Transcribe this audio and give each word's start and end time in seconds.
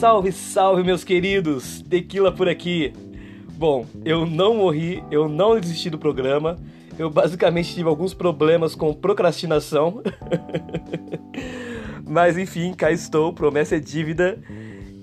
Salve, 0.00 0.32
salve, 0.32 0.82
meus 0.82 1.04
queridos! 1.04 1.82
Tequila 1.82 2.32
por 2.32 2.48
aqui. 2.48 2.90
Bom, 3.52 3.84
eu 4.02 4.24
não 4.24 4.54
morri, 4.54 5.04
eu 5.10 5.28
não 5.28 5.60
desisti 5.60 5.90
do 5.90 5.98
programa. 5.98 6.56
Eu 6.98 7.10
basicamente 7.10 7.74
tive 7.74 7.86
alguns 7.86 8.14
problemas 8.14 8.74
com 8.74 8.94
procrastinação. 8.94 10.02
Mas 12.08 12.38
enfim, 12.38 12.72
cá 12.72 12.90
estou, 12.90 13.30
promessa 13.34 13.76
é 13.76 13.78
dívida. 13.78 14.38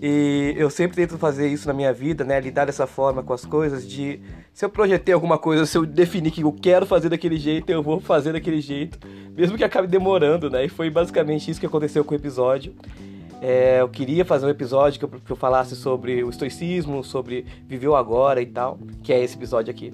E 0.02 0.56
eu 0.58 0.68
sempre 0.68 0.96
tento 0.98 1.16
fazer 1.20 1.48
isso 1.48 1.68
na 1.68 1.76
minha 1.76 1.94
vida, 1.94 2.24
né? 2.24 2.40
Lidar 2.40 2.66
dessa 2.66 2.88
forma 2.88 3.22
com 3.22 3.34
as 3.34 3.46
coisas, 3.46 3.88
de 3.88 4.20
se 4.52 4.66
eu 4.66 4.70
projetei 4.70 5.14
alguma 5.14 5.38
coisa, 5.38 5.68
se 5.68 5.78
eu 5.78 5.86
definir 5.86 6.32
que 6.32 6.42
eu 6.42 6.52
quero 6.52 6.88
fazer 6.88 7.10
daquele 7.10 7.38
jeito, 7.38 7.70
eu 7.70 7.84
vou 7.84 8.00
fazer 8.00 8.34
daquele 8.34 8.60
jeito, 8.60 8.98
mesmo 9.36 9.60
que 9.60 9.64
acabe 9.64 9.88
demorando, 9.88 10.50
né? 10.50 10.66
E 10.66 10.70
foi 10.70 10.90
basicamente 10.90 11.52
isso 11.52 11.60
que 11.60 11.68
aconteceu 11.68 12.04
com 12.04 12.16
o 12.16 12.18
episódio. 12.18 12.74
É, 13.42 13.82
eu 13.82 13.90
queria 13.90 14.26
fazer 14.26 14.46
um 14.46 14.50
episódio 14.50 15.00
que 15.00 15.06
eu, 15.06 15.10
que 15.10 15.32
eu 15.32 15.36
falasse 15.36 15.76
sobre 15.76 16.24
o 16.24 16.30
estoicismo, 16.30 17.04
sobre 17.04 17.46
viver 17.68 17.88
o 17.88 17.96
agora 17.96 18.42
e 18.42 18.46
tal, 18.46 18.80
que 19.04 19.14
é 19.14 19.24
esse 19.24 19.36
episódio 19.36 19.72
aqui. 19.72 19.94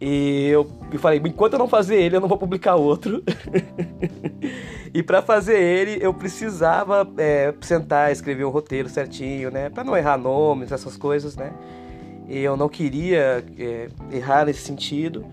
E 0.00 0.48
eu, 0.48 0.68
eu 0.92 0.98
falei, 0.98 1.20
enquanto 1.24 1.52
eu 1.52 1.58
não 1.60 1.68
fazer 1.68 1.94
ele, 1.94 2.16
eu 2.16 2.20
não 2.20 2.28
vou 2.28 2.38
publicar 2.38 2.74
outro. 2.74 3.22
e 4.92 5.00
para 5.00 5.22
fazer 5.22 5.60
ele, 5.60 6.04
eu 6.04 6.12
precisava 6.12 7.08
é, 7.16 7.54
sentar, 7.60 8.10
escrever 8.10 8.42
o 8.42 8.50
roteiro 8.50 8.88
certinho, 8.88 9.50
né? 9.50 9.70
Para 9.70 9.84
não 9.84 9.96
errar 9.96 10.18
nomes, 10.18 10.72
essas 10.72 10.96
coisas, 10.96 11.36
né? 11.36 11.52
E 12.28 12.38
eu 12.40 12.56
não 12.56 12.68
queria 12.68 13.44
é, 13.56 13.88
errar 14.10 14.44
nesse 14.44 14.62
sentido. 14.62 15.24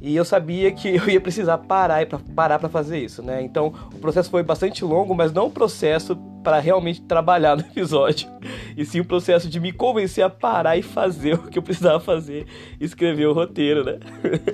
E 0.00 0.16
eu 0.16 0.24
sabia 0.24 0.72
que 0.72 0.96
eu 0.96 1.08
ia 1.08 1.20
precisar 1.20 1.58
parar 1.58 2.04
para 2.06 2.18
parar 2.34 2.58
para 2.58 2.68
fazer 2.68 2.98
isso, 2.98 3.22
né? 3.22 3.40
Então, 3.40 3.72
o 3.94 3.98
processo 3.98 4.28
foi 4.30 4.42
bastante 4.42 4.84
longo, 4.84 5.14
mas 5.14 5.32
não 5.32 5.46
um 5.46 5.50
processo 5.50 6.18
para 6.42 6.58
realmente 6.58 7.00
trabalhar 7.02 7.56
no 7.56 7.62
episódio, 7.62 8.28
e 8.76 8.84
sim 8.84 9.00
o 9.00 9.04
processo 9.04 9.48
de 9.48 9.60
me 9.60 9.72
convencer 9.72 10.24
a 10.24 10.30
parar 10.30 10.76
e 10.76 10.82
fazer 10.82 11.34
o 11.40 11.48
que 11.48 11.58
eu 11.58 11.62
precisava 11.62 12.00
fazer, 12.00 12.46
escrever 12.80 13.26
o 13.26 13.32
roteiro, 13.32 13.84
né? 13.84 13.98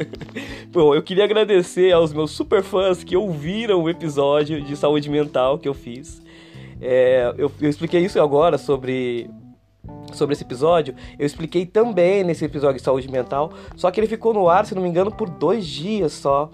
Bom, 0.70 0.94
eu 0.94 1.02
queria 1.02 1.24
agradecer 1.24 1.92
aos 1.92 2.12
meus 2.12 2.30
super 2.30 2.62
fãs 2.62 3.02
que 3.02 3.16
ouviram 3.16 3.82
o 3.82 3.88
episódio 3.88 4.62
de 4.62 4.76
saúde 4.76 5.08
mental 5.08 5.58
que 5.58 5.68
eu 5.68 5.74
fiz. 5.74 6.22
É, 6.80 7.32
eu, 7.36 7.50
eu 7.60 7.68
expliquei 7.68 8.04
isso 8.04 8.20
agora 8.20 8.56
sobre 8.56 9.28
sobre 10.12 10.34
esse 10.34 10.42
episódio, 10.42 10.94
eu 11.18 11.26
expliquei 11.26 11.66
também 11.66 12.24
nesse 12.24 12.44
episódio 12.44 12.78
de 12.78 12.82
saúde 12.82 13.10
mental, 13.10 13.52
só 13.76 13.90
que 13.90 14.00
ele 14.00 14.06
ficou 14.06 14.32
no 14.32 14.48
ar, 14.48 14.66
se 14.66 14.74
não 14.74 14.82
me 14.82 14.88
engano, 14.88 15.10
por 15.10 15.28
dois 15.28 15.66
dias 15.66 16.12
só. 16.12 16.50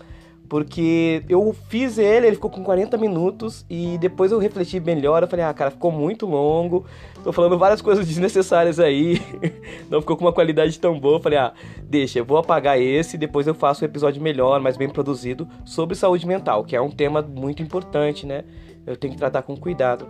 Porque 0.54 1.24
eu 1.28 1.52
fiz 1.68 1.98
ele, 1.98 2.28
ele 2.28 2.36
ficou 2.36 2.48
com 2.48 2.62
40 2.62 2.96
minutos 2.96 3.66
e 3.68 3.98
depois 3.98 4.30
eu 4.30 4.38
refleti 4.38 4.78
melhor. 4.78 5.20
Eu 5.20 5.26
falei, 5.26 5.44
ah, 5.44 5.52
cara, 5.52 5.72
ficou 5.72 5.90
muito 5.90 6.26
longo. 6.26 6.86
Tô 7.24 7.32
falando 7.32 7.58
várias 7.58 7.82
coisas 7.82 8.06
desnecessárias 8.06 8.78
aí. 8.78 9.20
Não 9.90 10.00
ficou 10.00 10.16
com 10.16 10.24
uma 10.24 10.32
qualidade 10.32 10.78
tão 10.78 10.96
boa. 11.00 11.16
Eu 11.16 11.20
falei, 11.20 11.40
ah, 11.40 11.52
deixa, 11.82 12.20
eu 12.20 12.24
vou 12.24 12.38
apagar 12.38 12.80
esse 12.80 13.16
e 13.16 13.18
depois 13.18 13.48
eu 13.48 13.54
faço 13.54 13.84
um 13.84 13.88
episódio 13.88 14.22
melhor, 14.22 14.60
mais 14.60 14.76
bem 14.76 14.88
produzido, 14.88 15.48
sobre 15.64 15.96
saúde 15.96 16.24
mental, 16.24 16.62
que 16.62 16.76
é 16.76 16.80
um 16.80 16.88
tema 16.88 17.20
muito 17.20 17.60
importante, 17.60 18.24
né? 18.24 18.44
Eu 18.86 18.96
tenho 18.96 19.12
que 19.12 19.18
tratar 19.18 19.42
com 19.42 19.56
cuidado. 19.56 20.06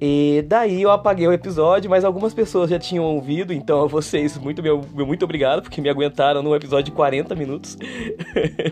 E 0.00 0.44
daí 0.46 0.82
eu 0.82 0.90
apaguei 0.90 1.26
o 1.26 1.32
episódio, 1.32 1.88
mas 1.88 2.04
algumas 2.04 2.34
pessoas 2.34 2.68
já 2.68 2.78
tinham 2.78 3.04
ouvido, 3.04 3.52
então 3.52 3.82
a 3.82 3.86
vocês 3.86 4.36
muito 4.36 4.62
meu, 4.62 4.82
muito 4.94 5.24
obrigado 5.24 5.62
porque 5.62 5.80
me 5.80 5.88
aguentaram 5.88 6.42
num 6.42 6.54
episódio 6.54 6.86
de 6.86 6.92
40 6.92 7.34
minutos. 7.34 7.78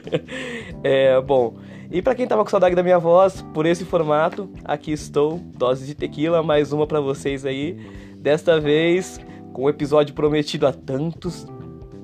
é, 0.84 1.18
bom, 1.22 1.56
e 1.90 2.02
para 2.02 2.14
quem 2.14 2.26
tava 2.26 2.44
com 2.44 2.50
saudade 2.50 2.74
da 2.74 2.82
minha 2.82 2.98
voz, 2.98 3.40
por 3.54 3.64
esse 3.64 3.84
formato, 3.84 4.50
aqui 4.64 4.92
estou, 4.92 5.38
dose 5.56 5.86
de 5.86 5.94
tequila, 5.94 6.42
mais 6.42 6.72
uma 6.72 6.86
para 6.86 7.00
vocês 7.00 7.46
aí. 7.46 7.78
Desta 8.18 8.60
vez 8.60 9.18
com 9.52 9.64
o 9.64 9.70
episódio 9.70 10.14
prometido 10.14 10.66
há 10.66 10.72
tantos 10.72 11.46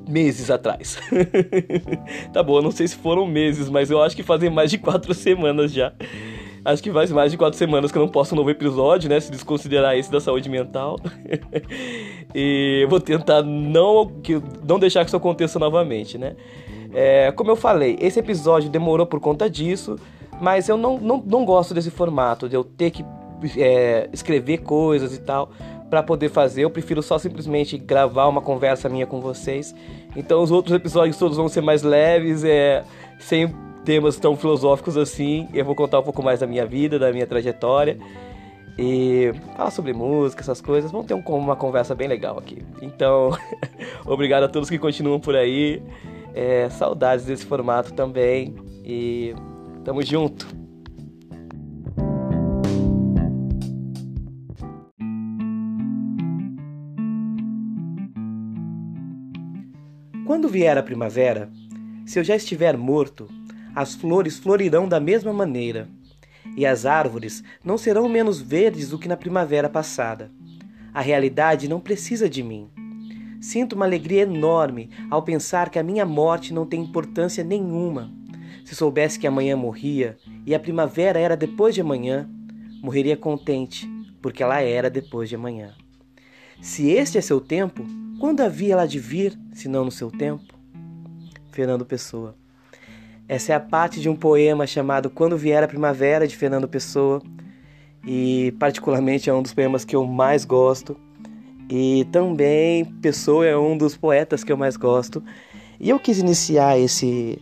meses 0.08 0.50
atrás. 0.50 0.98
tá 2.32 2.42
bom, 2.42 2.60
não 2.60 2.70
sei 2.70 2.88
se 2.88 2.96
foram 2.96 3.26
meses, 3.26 3.68
mas 3.68 3.90
eu 3.90 4.02
acho 4.02 4.16
que 4.16 4.22
fazem 4.22 4.50
mais 4.50 4.70
de 4.70 4.78
quatro 4.78 5.12
semanas 5.12 5.72
já. 5.72 5.92
Acho 6.64 6.82
que 6.82 6.92
faz 6.92 7.10
mais 7.10 7.30
de 7.30 7.38
quatro 7.38 7.58
semanas 7.58 7.90
que 7.90 7.96
eu 7.98 8.02
não 8.02 8.08
posto 8.08 8.32
um 8.32 8.36
novo 8.36 8.50
episódio, 8.50 9.08
né? 9.08 9.18
Se 9.18 9.30
desconsiderar 9.30 9.96
esse 9.96 10.10
da 10.10 10.20
saúde 10.20 10.48
mental. 10.48 10.98
e 12.34 12.86
vou 12.88 13.00
tentar 13.00 13.42
não, 13.42 14.06
que, 14.06 14.40
não 14.66 14.78
deixar 14.78 15.00
que 15.00 15.08
isso 15.08 15.16
aconteça 15.16 15.58
novamente, 15.58 16.18
né? 16.18 16.36
É, 16.92 17.32
como 17.32 17.50
eu 17.50 17.56
falei, 17.56 17.96
esse 18.00 18.18
episódio 18.18 18.68
demorou 18.68 19.06
por 19.06 19.20
conta 19.20 19.48
disso, 19.48 19.96
mas 20.40 20.68
eu 20.68 20.76
não, 20.76 20.98
não, 20.98 21.22
não 21.24 21.44
gosto 21.44 21.72
desse 21.72 21.90
formato, 21.90 22.48
de 22.48 22.56
eu 22.56 22.64
ter 22.64 22.90
que 22.90 23.04
é, 23.56 24.08
escrever 24.12 24.58
coisas 24.58 25.14
e 25.14 25.20
tal 25.20 25.50
para 25.88 26.02
poder 26.02 26.28
fazer. 26.28 26.62
Eu 26.62 26.70
prefiro 26.70 27.02
só 27.02 27.18
simplesmente 27.18 27.76
gravar 27.76 28.26
uma 28.28 28.40
conversa 28.40 28.88
minha 28.88 29.06
com 29.06 29.20
vocês. 29.20 29.74
Então 30.14 30.42
os 30.42 30.50
outros 30.50 30.74
episódios 30.74 31.16
todos 31.16 31.36
vão 31.36 31.48
ser 31.48 31.60
mais 31.60 31.82
leves, 31.82 32.44
é, 32.44 32.84
sem 33.18 33.52
temas 33.84 34.16
tão 34.16 34.36
filosóficos 34.36 34.96
assim. 34.96 35.48
Eu 35.52 35.64
vou 35.64 35.74
contar 35.74 36.00
um 36.00 36.02
pouco 36.02 36.22
mais 36.22 36.40
da 36.40 36.46
minha 36.46 36.66
vida, 36.66 36.98
da 36.98 37.12
minha 37.12 37.26
trajetória. 37.26 37.98
E 38.78 39.32
falar 39.56 39.70
sobre 39.70 39.92
música, 39.92 40.42
essas 40.42 40.60
coisas. 40.60 40.90
Vamos 40.90 41.06
ter 41.06 41.14
um, 41.14 41.20
uma 41.20 41.56
conversa 41.56 41.94
bem 41.94 42.08
legal 42.08 42.38
aqui. 42.38 42.64
Então, 42.80 43.30
obrigado 44.06 44.44
a 44.44 44.48
todos 44.48 44.70
que 44.70 44.78
continuam 44.78 45.20
por 45.20 45.36
aí. 45.36 45.82
É, 46.34 46.68
saudades 46.70 47.24
desse 47.24 47.44
formato 47.44 47.92
também. 47.92 48.54
E 48.84 49.34
tamo 49.84 50.02
junto. 50.02 50.46
Quando 60.26 60.48
vier 60.48 60.78
a 60.78 60.82
primavera, 60.82 61.50
se 62.06 62.18
eu 62.18 62.24
já 62.24 62.36
estiver 62.36 62.76
morto, 62.76 63.28
as 63.74 63.94
flores 63.94 64.38
florirão 64.38 64.88
da 64.88 64.98
mesma 64.98 65.32
maneira, 65.32 65.88
e 66.56 66.66
as 66.66 66.86
árvores 66.86 67.42
não 67.64 67.78
serão 67.78 68.08
menos 68.08 68.40
verdes 68.40 68.90
do 68.90 68.98
que 68.98 69.08
na 69.08 69.16
primavera 69.16 69.68
passada. 69.68 70.30
A 70.92 71.00
realidade 71.00 71.68
não 71.68 71.80
precisa 71.80 72.28
de 72.28 72.42
mim. 72.42 72.68
Sinto 73.40 73.74
uma 73.74 73.84
alegria 73.84 74.22
enorme 74.22 74.90
ao 75.08 75.22
pensar 75.22 75.70
que 75.70 75.78
a 75.78 75.82
minha 75.82 76.04
morte 76.04 76.52
não 76.52 76.66
tem 76.66 76.82
importância 76.82 77.44
nenhuma. 77.44 78.12
Se 78.64 78.74
soubesse 78.74 79.18
que 79.18 79.26
amanhã 79.26 79.56
morria 79.56 80.18
e 80.44 80.54
a 80.54 80.60
primavera 80.60 81.18
era 81.18 81.36
depois 81.36 81.74
de 81.74 81.80
amanhã, 81.80 82.28
morreria 82.82 83.16
contente, 83.16 83.88
porque 84.20 84.42
ela 84.42 84.60
era 84.60 84.90
depois 84.90 85.28
de 85.28 85.36
amanhã. 85.36 85.74
Se 86.60 86.90
este 86.90 87.16
é 87.16 87.20
seu 87.20 87.40
tempo, 87.40 87.86
quando 88.18 88.40
havia 88.40 88.74
ela 88.74 88.86
de 88.86 88.98
vir, 88.98 89.38
se 89.54 89.68
não 89.68 89.84
no 89.84 89.90
seu 89.90 90.10
tempo? 90.10 90.54
Fernando 91.50 91.86
Pessoa 91.86 92.36
essa 93.30 93.52
é 93.52 93.54
a 93.54 93.60
parte 93.60 94.00
de 94.00 94.08
um 94.08 94.16
poema 94.16 94.66
chamado 94.66 95.08
Quando 95.08 95.38
Vier 95.38 95.62
a 95.62 95.68
Primavera, 95.68 96.26
de 96.26 96.36
Fernando 96.36 96.66
Pessoa, 96.66 97.22
e 98.04 98.52
particularmente 98.58 99.30
é 99.30 99.32
um 99.32 99.40
dos 99.40 99.54
poemas 99.54 99.84
que 99.84 99.94
eu 99.94 100.04
mais 100.04 100.44
gosto. 100.44 100.96
E 101.68 102.08
também 102.10 102.84
Pessoa 102.84 103.46
é 103.46 103.56
um 103.56 103.78
dos 103.78 103.96
poetas 103.96 104.42
que 104.42 104.50
eu 104.50 104.56
mais 104.56 104.76
gosto. 104.76 105.22
E 105.78 105.88
eu 105.88 106.00
quis 106.00 106.18
iniciar 106.18 106.76
esse, 106.76 107.40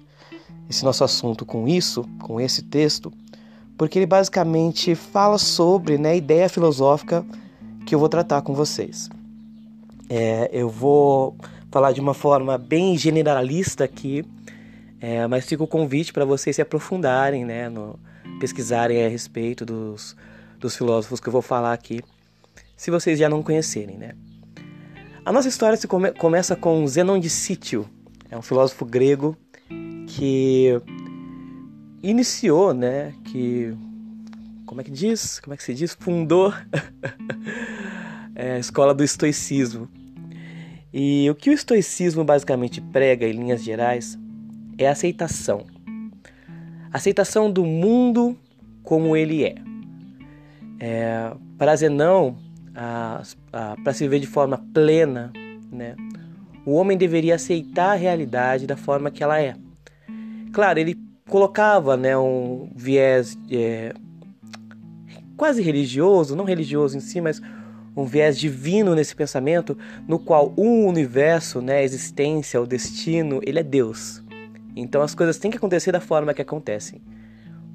esse 0.69 0.85
nosso 0.85 1.05
assunto 1.05 1.47
com 1.47 1.67
isso, 1.67 2.05
com 2.21 2.39
esse 2.39 2.61
texto, 2.61 3.11
porque 3.79 3.99
ele 3.99 4.05
basicamente 4.05 4.95
fala 4.95 5.39
sobre 5.39 5.97
né, 5.97 6.11
a 6.11 6.17
ideia 6.17 6.51
filosófica 6.51 7.25
que 7.87 7.95
eu 7.95 7.99
vou 7.99 8.11
tratar 8.11 8.43
com 8.43 8.53
vocês. 8.53 9.09
É, 10.11 10.51
eu 10.53 10.69
vou 10.69 11.35
falar 11.71 11.93
de 11.93 12.01
uma 12.01 12.13
forma 12.13 12.59
bem 12.59 12.99
generalista 12.99 13.85
aqui, 13.85 14.23
é, 15.01 15.27
mas 15.27 15.47
fica 15.47 15.63
o 15.63 15.67
convite 15.67 16.13
para 16.13 16.25
vocês 16.25 16.57
se 16.57 16.63
aprofundarem, 16.63 17.45
né, 17.45 17.69
no, 17.69 17.99
pesquisarem 18.41 19.05
a 19.05 19.09
respeito 19.09 19.65
dos, 19.65 20.17
dos 20.59 20.77
filósofos 20.77 21.21
que 21.21 21.29
eu 21.29 21.33
vou 21.33 21.43
falar 21.43 21.73
aqui, 21.73 22.03
se 22.77 22.91
vocês 22.91 23.19
já 23.19 23.29
não 23.29 23.43
conhecerem, 23.43 23.97
né. 23.97 24.13
A 25.25 25.33
nossa 25.33 25.49
história 25.49 25.77
se 25.77 25.87
come, 25.87 26.11
começa 26.13 26.57
com 26.57 26.87
Zenon 26.87 27.19
de 27.19 27.31
Sítio, 27.31 27.89
é 28.31 28.37
um 28.37 28.43
filósofo 28.43 28.85
grego 28.85 29.37
que 30.07 30.81
iniciou, 32.03 32.73
né, 32.75 33.15
que 33.25 33.77
como 34.67 34.81
é 34.81 34.85
que 34.85 34.91
diz, 34.91 35.41
como 35.41 35.55
é 35.55 35.57
que 35.57 35.63
se 35.63 35.75
diz, 35.75 35.97
fundou 35.99 36.53
é, 38.35 38.53
a 38.53 38.59
escola 38.59 38.95
do 38.95 39.03
estoicismo. 39.03 39.89
E 40.93 41.29
o 41.31 41.35
que 41.35 41.51
o 41.51 41.53
estoicismo 41.53 42.25
basicamente 42.25 42.81
prega 42.81 43.27
em 43.27 43.33
linhas 43.33 43.63
gerais 43.63 44.19
é 44.79 44.89
aceitação. 44.89 45.67
Aceitação 46.93 47.51
do 47.51 47.65
mundo 47.65 48.39
como 48.83 49.15
ele 49.17 49.45
é. 49.45 49.57
é 50.81 51.33
para 51.59 51.77
Zenão, 51.77 52.39
para 52.73 53.93
se 53.93 54.05
viver 54.05 54.21
de 54.21 54.27
forma 54.27 54.65
plena, 54.73 55.33
né, 55.71 55.97
o 56.65 56.73
homem 56.73 56.97
deveria 56.97 57.35
aceitar 57.35 57.93
a 57.93 57.95
realidade 57.95 58.67
da 58.67 58.77
forma 58.77 59.11
que 59.11 59.23
ela 59.23 59.41
é. 59.41 59.57
Claro, 60.53 60.79
ele 60.79 60.97
colocava 61.29 61.97
né, 61.97 62.17
um 62.17 62.71
viés 62.75 63.39
é, 63.51 63.93
quase 65.37 65.63
religioso, 65.63 66.37
não 66.37 66.45
religioso 66.45 66.97
em 66.97 67.01
si, 67.01 67.21
mas 67.21 67.41
um 67.97 68.05
viés 68.05 68.39
divino 68.39 68.95
nesse 68.95 69.15
pensamento, 69.15 69.77
no 70.07 70.19
qual 70.19 70.53
o 70.57 70.87
universo, 70.87 71.61
né, 71.61 71.79
a 71.79 71.83
existência, 71.83 72.61
o 72.61 72.67
destino, 72.67 73.41
ele 73.45 73.59
é 73.59 73.63
Deus. 73.63 74.23
Então 74.81 75.03
as 75.03 75.15
coisas 75.15 75.39
têm 75.39 75.51
que 75.51 75.57
acontecer 75.57 75.93
da 75.93 76.01
forma 76.01 76.33
que 76.33 76.43
acontecem. 76.43 77.03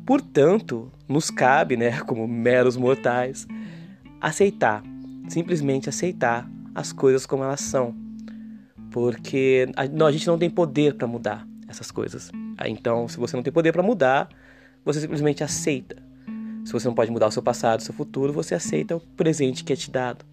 Portanto, 0.05 0.91
nos 1.07 1.29
cabe, 1.29 1.77
né, 1.77 1.99
como 2.07 2.27
meros 2.27 2.75
mortais, 2.75 3.47
aceitar, 4.19 4.83
simplesmente 5.27 5.89
aceitar 5.89 6.49
as 6.73 6.91
coisas 6.91 7.25
como 7.25 7.43
elas 7.43 7.61
são. 7.61 7.95
Porque 8.91 9.67
a, 9.75 9.85
não, 9.87 10.05
a 10.05 10.11
gente 10.11 10.27
não 10.27 10.37
tem 10.37 10.49
poder 10.49 10.95
para 10.95 11.07
mudar 11.07 11.47
essas 11.67 11.91
coisas. 11.91 12.31
Então, 12.65 13.07
se 13.07 13.17
você 13.17 13.35
não 13.35 13.43
tem 13.43 13.51
poder 13.51 13.71
para 13.71 13.83
mudar, 13.83 14.29
você 14.85 15.01
simplesmente 15.01 15.43
aceita. 15.43 16.01
Se 16.63 16.71
você 16.71 16.87
não 16.87 16.95
pode 16.95 17.11
mudar 17.11 17.27
o 17.27 17.31
seu 17.31 17.41
passado, 17.41 17.79
o 17.79 17.83
seu 17.83 17.93
futuro, 17.93 18.31
você 18.31 18.55
aceita 18.55 18.95
o 18.95 18.99
presente 18.99 19.63
que 19.63 19.73
é 19.73 19.75
te 19.75 19.89
dado. 19.89 20.23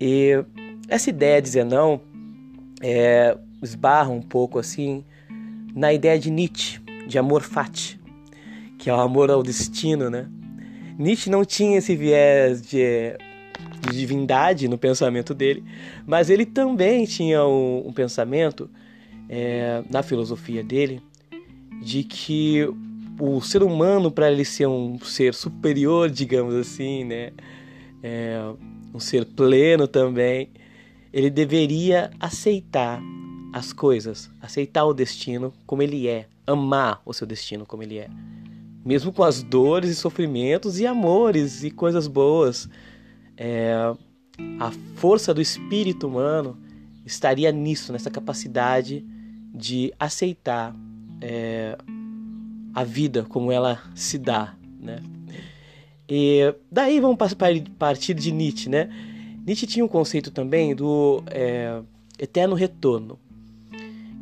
E 0.00 0.44
essa 0.88 1.10
ideia 1.10 1.40
de 1.40 1.48
dizer 1.48 1.64
não 1.64 2.00
é, 2.80 3.36
esbarra 3.62 4.10
um 4.10 4.22
pouco 4.22 4.58
assim 4.58 5.04
na 5.74 5.92
ideia 5.92 6.18
de 6.18 6.30
Nietzsche, 6.30 6.80
de 7.06 7.18
amor 7.18 7.42
fati, 7.42 7.98
que 8.78 8.90
é 8.90 8.94
o 8.94 9.00
amor 9.00 9.30
ao 9.30 9.42
destino, 9.42 10.10
né? 10.10 10.28
Nietzsche 10.98 11.30
não 11.30 11.44
tinha 11.44 11.78
esse 11.78 11.94
viés 11.94 12.60
de, 12.62 13.16
de 13.82 13.96
divindade 13.96 14.68
no 14.68 14.76
pensamento 14.76 15.32
dele, 15.32 15.64
mas 16.06 16.28
ele 16.28 16.44
também 16.44 17.04
tinha 17.04 17.44
um, 17.44 17.88
um 17.88 17.92
pensamento 17.92 18.68
é, 19.28 19.82
na 19.88 20.02
filosofia 20.02 20.62
dele 20.64 21.00
de 21.82 22.02
que 22.02 22.68
o 23.20 23.40
ser 23.40 23.62
humano, 23.62 24.10
para 24.10 24.30
ele 24.30 24.44
ser 24.44 24.66
um 24.66 24.98
ser 25.00 25.34
superior, 25.34 26.08
digamos 26.08 26.54
assim, 26.54 27.04
né? 27.04 27.32
É, 28.02 28.40
um 28.94 29.00
ser 29.00 29.24
pleno 29.24 29.88
também, 29.88 30.50
ele 31.12 31.30
deveria 31.30 32.10
aceitar 32.20 33.00
as 33.58 33.72
coisas, 33.72 34.30
aceitar 34.40 34.84
o 34.84 34.94
destino 34.94 35.52
como 35.66 35.82
ele 35.82 36.06
é, 36.08 36.26
amar 36.46 37.02
o 37.04 37.12
seu 37.12 37.26
destino 37.26 37.66
como 37.66 37.82
ele 37.82 37.98
é. 37.98 38.08
Mesmo 38.84 39.12
com 39.12 39.22
as 39.22 39.42
dores 39.42 39.90
e 39.90 39.94
sofrimentos 39.94 40.78
e 40.78 40.86
amores 40.86 41.62
e 41.62 41.70
coisas 41.70 42.06
boas. 42.06 42.68
É, 43.36 43.74
a 44.60 44.70
força 44.96 45.34
do 45.34 45.42
espírito 45.42 46.06
humano 46.06 46.56
estaria 47.04 47.50
nisso, 47.50 47.92
nessa 47.92 48.10
capacidade 48.10 49.04
de 49.52 49.92
aceitar 49.98 50.74
é, 51.20 51.76
a 52.74 52.84
vida 52.84 53.24
como 53.24 53.50
ela 53.50 53.82
se 53.94 54.18
dá, 54.18 54.54
né? 54.80 55.02
E 56.08 56.54
daí 56.70 57.00
vamos 57.00 57.18
partir 57.78 58.14
de 58.14 58.32
Nietzsche, 58.32 58.68
né? 58.68 58.88
Nietzsche 59.44 59.66
tinha 59.66 59.84
um 59.84 59.88
conceito 59.88 60.30
também 60.30 60.74
do 60.74 61.22
é, 61.26 61.82
eterno 62.18 62.54
retorno, 62.54 63.18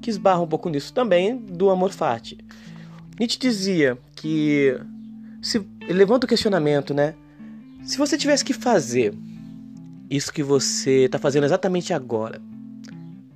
que 0.00 0.10
esbarra 0.10 0.40
um 0.40 0.46
pouco 0.46 0.68
nisso 0.68 0.92
também 0.92 1.36
do 1.36 1.70
amor 1.70 1.92
fati. 1.92 2.38
Nietzsche 3.18 3.38
dizia 3.38 3.98
que 4.14 4.78
se 5.40 5.66
levanta 5.88 6.26
o 6.26 6.28
questionamento, 6.28 6.92
né? 6.92 7.14
Se 7.82 7.96
você 7.98 8.18
tivesse 8.18 8.44
que 8.44 8.52
fazer 8.52 9.14
isso 10.10 10.32
que 10.32 10.42
você 10.42 11.04
está 11.04 11.18
fazendo 11.18 11.44
exatamente 11.44 11.92
agora, 11.92 12.40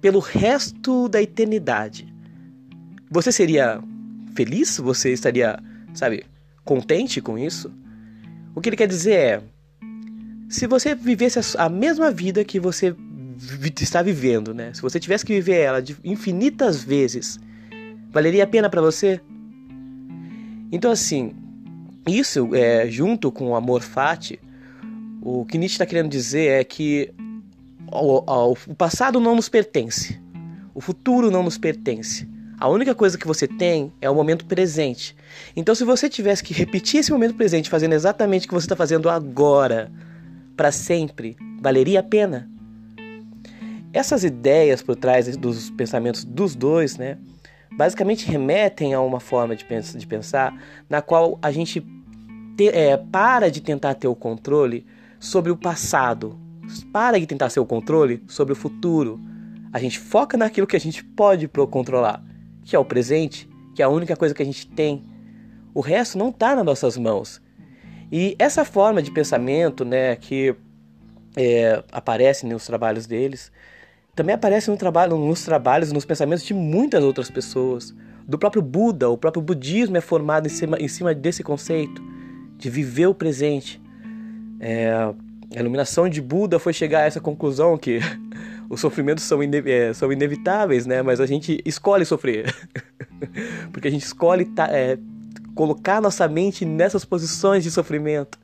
pelo 0.00 0.18
resto 0.18 1.08
da 1.08 1.20
eternidade, 1.22 2.12
você 3.10 3.32
seria 3.32 3.82
feliz? 4.34 4.78
Você 4.78 5.12
estaria, 5.12 5.58
sabe, 5.94 6.24
contente 6.64 7.20
com 7.20 7.38
isso? 7.38 7.72
O 8.54 8.60
que 8.60 8.68
ele 8.68 8.76
quer 8.76 8.88
dizer 8.88 9.14
é: 9.14 9.42
se 10.48 10.66
você 10.66 10.94
vivesse 10.94 11.38
a 11.56 11.68
mesma 11.68 12.10
vida 12.10 12.44
que 12.44 12.58
você 12.58 12.94
está 13.80 14.02
vivendo, 14.02 14.52
né? 14.52 14.72
Se 14.74 14.82
você 14.82 15.00
tivesse 15.00 15.24
que 15.24 15.32
viver 15.32 15.60
ela 15.60 15.82
infinitas 16.04 16.82
vezes, 16.82 17.38
valeria 18.10 18.44
a 18.44 18.46
pena 18.46 18.68
para 18.68 18.80
você? 18.80 19.20
Então, 20.72 20.90
assim, 20.90 21.32
isso 22.06 22.54
é, 22.54 22.88
junto 22.88 23.32
com 23.32 23.50
o 23.50 23.56
amor 23.56 23.82
fati, 23.82 24.38
o 25.22 25.44
que 25.44 25.58
Nietzsche 25.58 25.74
está 25.74 25.86
querendo 25.86 26.08
dizer 26.08 26.60
é 26.60 26.64
que 26.64 27.12
o, 27.92 28.52
o 28.68 28.74
passado 28.74 29.18
não 29.20 29.34
nos 29.34 29.48
pertence, 29.48 30.20
o 30.74 30.80
futuro 30.80 31.30
não 31.30 31.42
nos 31.42 31.58
pertence. 31.58 32.28
A 32.58 32.68
única 32.68 32.94
coisa 32.94 33.16
que 33.16 33.26
você 33.26 33.48
tem 33.48 33.90
é 34.02 34.10
o 34.10 34.14
momento 34.14 34.44
presente. 34.44 35.16
Então, 35.56 35.74
se 35.74 35.82
você 35.82 36.10
tivesse 36.10 36.42
que 36.42 36.52
repetir 36.52 37.00
esse 37.00 37.10
momento 37.10 37.34
presente 37.34 37.70
fazendo 37.70 37.94
exatamente 37.94 38.44
o 38.44 38.48
que 38.48 38.54
você 38.54 38.66
está 38.66 38.76
fazendo 38.76 39.08
agora, 39.08 39.90
para 40.54 40.70
sempre, 40.70 41.38
valeria 41.58 42.00
a 42.00 42.02
pena? 42.02 42.50
Essas 43.92 44.24
ideias 44.24 44.82
por 44.82 44.96
trás 44.96 45.36
dos 45.36 45.70
pensamentos 45.70 46.24
dos 46.24 46.54
dois, 46.54 46.96
né, 46.96 47.18
basicamente 47.72 48.30
remetem 48.30 48.94
a 48.94 49.00
uma 49.00 49.20
forma 49.20 49.56
de, 49.56 49.64
pens 49.64 49.94
de 49.94 50.06
pensar 50.06 50.56
na 50.88 51.02
qual 51.02 51.38
a 51.42 51.50
gente 51.50 51.84
te, 52.56 52.68
é, 52.68 52.96
para 52.96 53.50
de 53.50 53.60
tentar 53.60 53.94
ter 53.94 54.08
o 54.08 54.14
controle 54.14 54.86
sobre 55.18 55.50
o 55.50 55.56
passado, 55.56 56.38
para 56.92 57.18
de 57.18 57.26
tentar 57.26 57.50
ter 57.50 57.60
o 57.60 57.66
controle 57.66 58.22
sobre 58.28 58.52
o 58.52 58.56
futuro. 58.56 59.20
A 59.72 59.78
gente 59.78 59.98
foca 59.98 60.36
naquilo 60.36 60.66
que 60.66 60.76
a 60.76 60.80
gente 60.80 61.04
pode 61.04 61.48
controlar 61.48 62.24
que 62.64 62.76
é 62.76 62.78
o 62.78 62.84
presente, 62.84 63.48
que 63.74 63.82
é 63.82 63.84
a 63.84 63.88
única 63.88 64.16
coisa 64.16 64.34
que 64.34 64.42
a 64.42 64.46
gente 64.46 64.66
tem. 64.68 65.04
O 65.74 65.80
resto 65.80 66.16
não 66.16 66.28
está 66.28 66.54
nas 66.54 66.64
nossas 66.64 66.96
mãos. 66.96 67.42
E 68.12 68.36
essa 68.38 68.64
forma 68.64 69.02
de 69.02 69.10
pensamento, 69.10 69.84
né, 69.84 70.16
que 70.16 70.54
é, 71.36 71.82
aparece 71.92 72.46
nos 72.46 72.64
trabalhos 72.64 73.06
deles, 73.06 73.52
também 74.20 74.34
aparece 74.34 74.70
no 74.70 74.76
trabalho, 74.76 75.16
nos 75.16 75.42
trabalhos, 75.42 75.92
nos 75.92 76.04
pensamentos 76.04 76.44
de 76.44 76.52
muitas 76.52 77.02
outras 77.02 77.30
pessoas. 77.30 77.94
Do 78.28 78.38
próprio 78.38 78.60
Buda, 78.60 79.08
o 79.08 79.16
próprio 79.16 79.42
budismo 79.42 79.96
é 79.96 80.00
formado 80.02 80.46
em 80.46 80.50
cima, 80.50 80.76
em 80.78 80.88
cima 80.88 81.14
desse 81.14 81.42
conceito 81.42 82.02
de 82.58 82.68
viver 82.68 83.06
o 83.06 83.14
presente. 83.14 83.80
É, 84.60 84.92
a 84.92 85.58
iluminação 85.58 86.06
de 86.06 86.20
Buda 86.20 86.58
foi 86.58 86.74
chegar 86.74 86.98
a 86.98 87.06
essa 87.06 87.18
conclusão 87.18 87.78
que 87.78 88.00
os 88.68 88.78
sofrimentos 88.78 89.24
são, 89.24 89.42
ine 89.42 89.62
é, 89.64 89.94
são 89.94 90.12
inevitáveis, 90.12 90.84
né? 90.84 91.00
Mas 91.00 91.18
a 91.18 91.24
gente 91.24 91.58
escolhe 91.64 92.04
sofrer. 92.04 92.54
Porque 93.72 93.88
a 93.88 93.90
gente 93.90 94.04
escolhe 94.04 94.46
é, 94.68 94.98
colocar 95.54 95.98
nossa 96.02 96.28
mente 96.28 96.66
nessas 96.66 97.06
posições 97.06 97.64
de 97.64 97.70
sofrimento. 97.70 98.38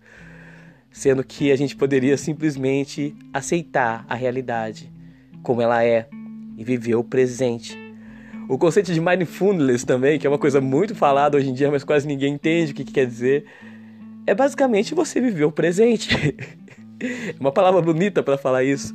Sendo 0.90 1.22
que 1.22 1.52
a 1.52 1.56
gente 1.56 1.76
poderia 1.76 2.16
simplesmente 2.16 3.14
aceitar 3.34 4.06
a 4.08 4.14
realidade 4.14 4.95
como 5.46 5.62
ela 5.62 5.84
é 5.84 6.08
e 6.58 6.64
viver 6.64 6.96
o 6.96 7.04
presente. 7.04 7.78
O 8.48 8.58
conceito 8.58 8.92
de 8.92 9.00
mindfulness 9.00 9.84
também, 9.84 10.18
que 10.18 10.26
é 10.26 10.30
uma 10.30 10.40
coisa 10.40 10.60
muito 10.60 10.92
falada 10.92 11.36
hoje 11.36 11.48
em 11.48 11.54
dia, 11.54 11.70
mas 11.70 11.84
quase 11.84 12.04
ninguém 12.04 12.34
entende 12.34 12.72
o 12.72 12.74
que, 12.74 12.84
que 12.84 12.92
quer 12.92 13.06
dizer, 13.06 13.44
é 14.26 14.34
basicamente 14.34 14.92
você 14.92 15.20
viver 15.20 15.44
o 15.44 15.52
presente. 15.52 16.10
é 16.98 17.36
uma 17.38 17.52
palavra 17.52 17.80
bonita 17.80 18.24
para 18.24 18.36
falar 18.36 18.64
isso. 18.64 18.92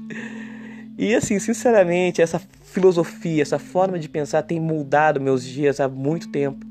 E 0.97 1.15
assim, 1.15 1.39
sinceramente, 1.39 2.21
essa 2.21 2.41
filosofia, 2.63 3.41
essa 3.41 3.57
forma 3.57 3.97
de 3.97 4.09
pensar 4.09 4.41
tem 4.41 4.59
mudado 4.59 5.21
meus 5.21 5.45
dias 5.45 5.79
há 5.79 5.87
muito 5.87 6.27
tempo. 6.27 6.65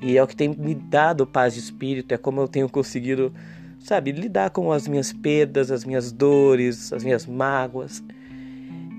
E 0.00 0.18
é 0.18 0.22
o 0.22 0.26
que 0.26 0.34
tem 0.34 0.48
me 0.48 0.74
dado 0.74 1.24
paz 1.24 1.54
de 1.54 1.60
espírito, 1.60 2.12
é 2.12 2.18
como 2.18 2.40
eu 2.40 2.48
tenho 2.48 2.68
conseguido, 2.68 3.32
sabe, 3.78 4.10
lidar 4.10 4.50
com 4.50 4.72
as 4.72 4.88
minhas 4.88 5.12
perdas, 5.12 5.70
as 5.70 5.84
minhas 5.84 6.10
dores, 6.10 6.92
as 6.92 7.04
minhas 7.04 7.24
mágoas. 7.26 8.02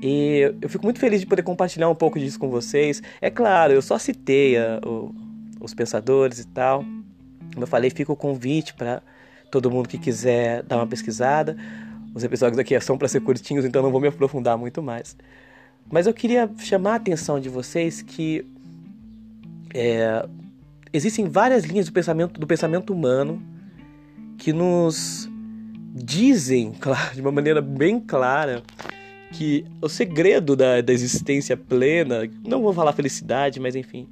E 0.06 0.54
eu 0.62 0.68
fico 0.68 0.84
muito 0.84 1.00
feliz 1.00 1.22
de 1.22 1.26
poder 1.26 1.44
compartilhar 1.44 1.90
um 1.90 1.96
pouco 1.96 2.20
disso 2.20 2.38
com 2.38 2.50
vocês. 2.50 3.02
É 3.22 3.30
claro, 3.30 3.72
eu 3.72 3.82
só 3.82 3.98
citei 3.98 4.58
a, 4.58 4.82
o, 4.86 5.16
os 5.62 5.74
pensadores 5.74 6.40
e 6.40 6.48
tal. 6.48 6.84
Como 7.54 7.64
eu 7.64 7.68
falei, 7.68 7.90
fica 7.90 8.12
o 8.12 8.16
convite 8.16 8.74
para 8.74 9.02
todo 9.50 9.72
mundo 9.72 9.88
que 9.88 9.98
quiser 9.98 10.62
dar 10.64 10.76
uma 10.76 10.88
pesquisada. 10.88 11.56
Os 12.14 12.22
episódios 12.22 12.60
aqui 12.60 12.78
são 12.82 12.98
para 12.98 13.08
ser 13.08 13.22
curtinhos, 13.22 13.64
então 13.64 13.82
não 13.82 13.92
vou 13.92 14.02
me 14.02 14.10
aprofundar 14.10 14.58
muito 14.58 14.84
mais. 14.84 15.16
Mas 15.90 16.06
eu 16.06 16.14
queria 16.14 16.52
chamar 16.58 16.92
a 16.92 16.96
atenção 16.96 17.40
de 17.40 17.48
vocês 17.48 18.02
que 18.02 18.46
é, 19.74 20.28
existem 20.92 21.30
várias 21.30 21.64
linhas 21.64 21.86
do 21.86 21.94
pensamento, 21.94 22.38
do 22.38 22.46
pensamento 22.46 22.92
humano 22.92 23.42
que 24.38 24.52
nos 24.52 25.30
dizem, 25.96 26.74
claro, 26.82 27.16
de 27.16 27.22
uma 27.22 27.32
maneira 27.32 27.62
bem 27.62 28.02
clara, 28.02 28.64
que 29.34 29.66
o 29.82 29.90
segredo 29.90 30.56
da, 30.56 30.80
da 30.82 30.94
existência 30.94 31.58
plena, 31.58 32.30
não 32.46 32.62
vou 32.62 32.72
falar 32.72 32.94
felicidade, 32.94 33.60
mas 33.60 33.75
enfim, 33.75 34.08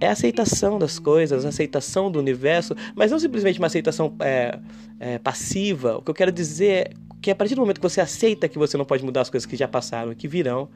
é 0.00 0.08
a 0.08 0.12
aceitação 0.12 0.78
das 0.78 0.98
coisas, 0.98 1.44
a 1.44 1.48
aceitação 1.48 2.10
do 2.10 2.18
universo, 2.18 2.74
mas 2.94 3.10
não 3.10 3.18
simplesmente 3.18 3.58
uma 3.58 3.66
aceitação 3.66 4.14
é, 4.20 4.58
é, 5.00 5.18
passiva. 5.18 5.96
O 5.96 6.02
que 6.02 6.10
eu 6.10 6.14
quero 6.14 6.32
dizer 6.32 6.68
é 6.68 6.90
que 7.22 7.30
a 7.30 7.34
partir 7.34 7.54
do 7.54 7.60
momento 7.60 7.80
que 7.80 7.88
você 7.88 8.00
aceita 8.00 8.48
que 8.48 8.58
você 8.58 8.76
não 8.76 8.84
pode 8.84 9.04
mudar 9.04 9.22
as 9.22 9.30
coisas 9.30 9.46
que 9.46 9.56
já 9.56 9.66
passaram 9.66 10.12
e 10.12 10.14
que 10.14 10.28
virão, 10.28 10.68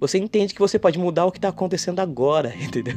você 0.00 0.18
entende 0.18 0.52
que 0.52 0.60
você 0.60 0.78
pode 0.78 0.98
mudar 0.98 1.26
o 1.26 1.30
que 1.30 1.38
está 1.38 1.48
acontecendo 1.48 2.00
agora, 2.00 2.52
entendeu? 2.60 2.96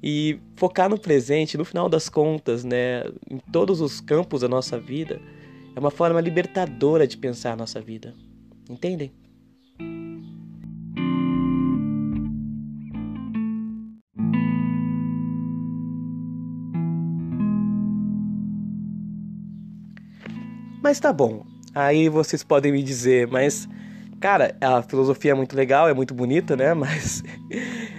E 0.00 0.38
focar 0.56 0.88
no 0.88 0.98
presente, 0.98 1.58
no 1.58 1.64
final 1.64 1.88
das 1.88 2.08
contas, 2.08 2.62
né, 2.62 3.04
em 3.28 3.38
todos 3.50 3.80
os 3.80 4.00
campos 4.00 4.42
da 4.42 4.48
nossa 4.48 4.78
vida, 4.78 5.20
É 5.74 5.80
uma 5.80 5.90
forma 5.90 6.20
libertadora 6.20 7.06
de 7.06 7.16
pensar 7.16 7.52
a 7.52 7.56
nossa 7.56 7.80
vida. 7.80 8.14
Entendem? 8.68 9.12
Mas 20.82 20.98
tá 20.98 21.12
bom. 21.12 21.46
Aí 21.74 22.08
vocês 22.08 22.42
podem 22.42 22.72
me 22.72 22.82
dizer, 22.82 23.26
mas 23.28 23.68
cara, 24.20 24.56
a 24.60 24.82
filosofia 24.82 25.32
é 25.32 25.34
muito 25.34 25.56
legal, 25.56 25.88
é 25.88 25.94
muito 25.94 26.14
bonita, 26.14 26.56
né? 26.56 26.72
Mas 26.74 27.24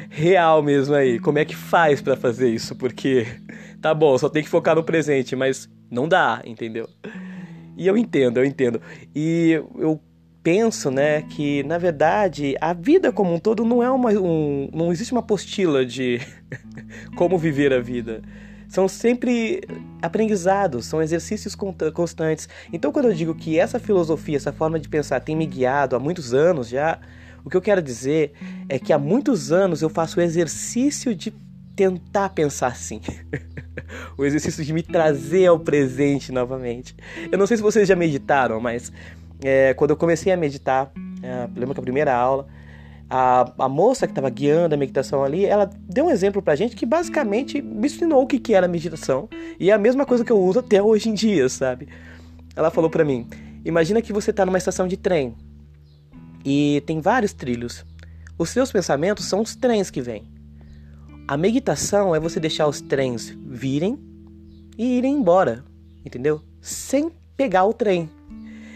real 0.10 0.64
mesmo 0.64 0.96
aí, 0.96 1.20
como 1.20 1.38
é 1.38 1.46
que 1.46 1.56
faz 1.56 2.02
para 2.02 2.16
fazer 2.16 2.50
isso? 2.50 2.76
Porque 2.76 3.26
tá 3.82 3.94
bom, 3.94 4.18
só 4.18 4.30
tem 4.30 4.42
que 4.42 4.50
focar 4.50 4.76
no 4.76 4.84
presente, 4.84 5.36
mas 5.36 5.70
não 5.92 6.08
dá, 6.08 6.42
entendeu? 6.46 6.88
E 7.76 7.88
eu 7.88 7.98
entendo, 7.98 8.38
eu 8.38 8.46
entendo. 8.46 8.82
E 9.14 9.62
eu 9.78 10.00
penso, 10.44 10.92
né, 10.92 11.22
que 11.22 11.64
na 11.64 11.78
verdade 11.78 12.56
a 12.60 12.74
vida 12.74 13.12
como 13.12 13.34
um 13.34 13.40
todo 13.40 13.64
não 13.64 13.82
é 13.82 13.90
uma 13.90 14.10
um, 14.12 14.70
não 14.74 14.92
existe 14.92 15.14
uma 15.14 15.22
apostila 15.22 15.86
de 15.86 16.20
como 17.16 17.38
viver 17.38 17.72
a 17.72 17.80
vida 17.80 18.22
são 18.74 18.88
sempre 18.88 19.62
aprendizados, 20.02 20.88
são 20.88 21.00
exercícios 21.00 21.56
constantes. 21.94 22.50
Então, 22.72 22.92
quando 22.92 23.06
eu 23.06 23.14
digo 23.14 23.36
que 23.36 23.60
essa 23.60 23.80
filosofia, 23.80 24.36
essa 24.36 24.52
forma 24.52 24.80
de 24.80 24.90
pensar 24.90 25.20
tem 25.20 25.36
me 25.36 25.46
guiado 25.46 25.96
há 25.96 26.00
muitos 26.00 26.34
anos 26.34 26.70
já, 26.70 26.98
o 27.46 27.52
que 27.52 27.56
eu 27.56 27.62
quero 27.62 27.84
dizer 27.84 28.34
é 28.68 28.80
que 28.80 28.92
há 28.92 28.98
muitos 28.98 29.52
anos 29.52 29.84
eu 29.84 29.90
faço 29.90 30.20
o 30.20 30.24
exercício 30.24 31.14
de 31.14 31.32
tentar 31.76 32.30
pensar 32.30 32.68
assim. 32.68 33.00
o 34.18 34.26
exercício 34.26 34.66
de 34.66 34.74
me 34.74 34.82
trazer 34.82 35.46
ao 35.46 35.60
presente 35.60 36.32
novamente. 36.32 36.96
Eu 37.32 37.38
não 37.38 37.46
sei 37.46 37.58
se 37.58 37.64
vocês 37.64 37.88
já 37.88 37.96
meditaram, 37.96 38.60
mas 38.60 38.92
é, 39.44 39.74
quando 39.74 39.92
eu 39.92 39.98
comecei 39.98 40.32
a 40.32 40.38
meditar, 40.38 40.92
é, 41.22 41.48
lembro 41.56 41.74
que 41.74 41.80
a 41.80 41.84
primeira 41.84 42.16
aula, 42.16 42.48
a, 43.10 43.52
a 43.60 43.70
moça 43.70 44.08
que 44.08 44.12
estava 44.12 44.30
guiando 44.30 44.74
a 44.74 44.78
meditação 44.78 45.24
ali, 45.24 45.46
ela 45.46 45.70
deu 45.88 46.06
um 46.06 46.10
exemplo 46.10 46.42
pra 46.42 46.56
gente 46.56 46.76
que 46.76 46.86
basicamente 46.86 47.62
me 47.62 47.88
ensinou 47.88 48.24
o 48.24 48.28
que, 48.28 48.40
que 48.40 48.54
era 48.54 48.68
meditação. 48.68 49.30
E 49.60 49.70
é 49.70 49.74
a 49.74 49.78
mesma 49.78 50.06
coisa 50.06 50.26
que 50.26 50.32
eu 50.32 50.40
uso 50.40 50.60
até 50.60 50.82
hoje 50.82 51.10
em 51.10 51.14
dia, 51.14 51.48
sabe? 51.50 51.88
Ela 52.56 52.72
falou 52.72 52.90
pra 52.90 53.06
mim: 53.06 53.28
Imagina 53.66 54.02
que 54.02 54.12
você 54.12 54.32
está 54.32 54.46
numa 54.46 54.58
estação 54.58 54.88
de 54.88 54.98
trem 54.98 55.36
e 56.44 56.82
tem 56.86 57.00
vários 57.00 57.34
trilhos. 57.34 57.86
Os 58.38 58.50
seus 58.50 58.72
pensamentos 58.72 59.26
são 59.26 59.42
os 59.42 59.56
trens 59.56 59.90
que 59.90 60.02
vêm. 60.02 60.24
A 61.28 61.38
meditação 61.38 62.14
é 62.14 62.20
você 62.20 62.40
deixar 62.40 62.68
os 62.68 62.82
trens 62.82 63.34
virem 63.46 63.98
e 64.78 64.98
irem 64.98 65.16
embora, 65.16 65.64
entendeu? 66.06 66.42
Sem 66.60 67.12
pegar 67.38 67.66
o 67.66 67.74
trem. 67.74 68.10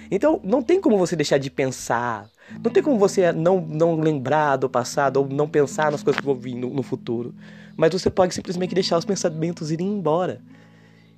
Então, 0.10 0.40
não 0.44 0.62
tem 0.62 0.80
como 0.80 0.98
você 0.98 1.16
deixar 1.16 1.38
de 1.38 1.50
pensar, 1.50 2.30
não 2.64 2.72
tem 2.72 2.82
como 2.82 2.98
você 2.98 3.32
não, 3.32 3.60
não 3.62 4.00
lembrar 4.00 4.56
do 4.56 4.70
passado 4.70 5.18
ou 5.18 5.28
não 5.28 5.48
pensar 5.48 5.92
nas 5.92 6.02
coisas 6.02 6.20
que 6.20 6.26
vão 6.26 6.36
vir 6.36 6.56
no, 6.56 6.70
no 6.70 6.84
futuro. 6.84 7.34
Mas 7.76 7.92
você 7.92 8.10
pode 8.10 8.34
simplesmente 8.34 8.74
deixar 8.74 8.98
os 8.98 9.06
pensamentos 9.06 9.72
irem 9.72 9.88
embora. 9.88 10.42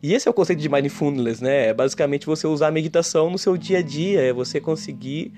E 0.02 0.14
esse 0.14 0.28
é 0.28 0.32
o 0.32 0.34
conceito 0.34 0.60
de 0.60 0.70
mindfulness, 0.70 1.42
né? 1.42 1.68
É 1.68 1.74
basicamente 1.74 2.26
você 2.26 2.48
usar 2.48 2.68
a 2.68 2.72
meditação 2.72 3.30
no 3.30 3.38
seu 3.38 3.58
dia 3.58 3.80
a 3.80 3.82
dia, 3.82 4.22
é 4.22 4.34
você 4.34 4.60
conseguir 4.60 5.34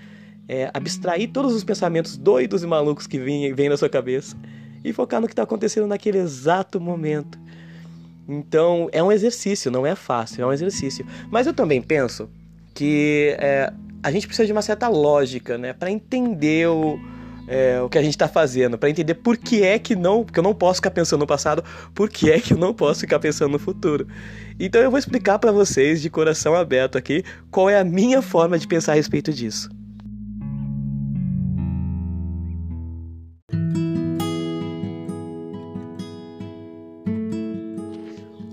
é, 0.48 0.70
abstrair 0.74 1.30
todos 1.32 1.54
os 1.54 1.64
pensamentos 1.64 2.16
doidos 2.16 2.64
e 2.64 2.68
malucos 2.68 3.08
que 3.08 3.18
vêm, 3.18 3.54
vêm 3.54 3.70
na 3.70 3.78
sua 3.78 3.90
cabeça 3.90 4.36
e 4.84 4.94
focar 4.94 5.20
no 5.20 5.28
que 5.28 5.34
está 5.34 5.44
acontecendo 5.44 5.88
naquele 5.88 6.20
exato 6.20 6.80
momento. 6.80 7.40
Então, 8.28 8.88
é 8.92 9.02
um 9.02 9.12
exercício, 9.12 9.72
não 9.72 9.86
é 9.86 9.96
fácil, 9.96 10.44
é 10.44 10.46
um 10.46 10.54
exercício. 10.54 11.06
Mas 11.30 11.48
eu 11.48 11.54
também 11.54 11.82
penso 11.82 12.30
que 12.74 13.36
é, 13.40 13.72
a 14.04 14.12
gente 14.12 14.28
precisa 14.28 14.46
de 14.46 14.52
uma 14.52 14.62
certa 14.62 14.88
lógica, 14.88 15.58
né, 15.58 15.74
para 15.74 15.92
entender 15.92 16.68
o, 16.68 17.00
é, 17.48 17.82
o 17.82 17.90
que 17.90 17.98
a 17.98 18.02
gente 18.02 18.14
está 18.14 18.28
fazendo, 18.28 18.78
para 18.78 18.90
entender 18.90 19.16
por 19.16 19.38
que 19.38 19.64
é 19.64 19.78
que 19.78 19.96
não, 19.96 20.24
porque 20.24 20.40
eu 20.40 20.44
não 20.44 20.54
posso 20.54 20.78
ficar 20.78 20.92
pensando 20.92 21.20
no 21.20 21.28
passado, 21.28 21.64
por 21.94 22.10
que 22.10 22.32
é 22.32 22.40
que 22.40 22.54
eu 22.54 22.58
não 22.58 22.74
posso 22.74 23.02
ficar 23.02 23.20
pensando 23.20 23.52
no 23.52 23.60
futuro. 23.60 24.08
Então 24.60 24.82
eu 24.82 24.90
vou 24.90 24.98
explicar 24.98 25.38
para 25.40 25.52
vocês 25.52 26.02
de 26.02 26.10
coração 26.10 26.56
aberto 26.56 26.98
aqui 26.98 27.24
qual 27.50 27.70
é 27.70 27.80
a 27.80 27.84
minha 27.84 28.22
forma 28.22 28.58
de 28.58 28.68
pensar 28.68 28.94
a 28.94 28.96
respeito 28.96 29.34
disso. 29.34 29.70